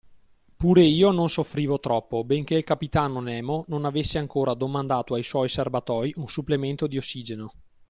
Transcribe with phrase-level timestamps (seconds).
[0.57, 5.47] Pure io non soffrivo troppo benchè il capitano Nemo non avesse ancora domandato ai suoi
[5.47, 7.53] serbatoi un supplemento di ossigeno.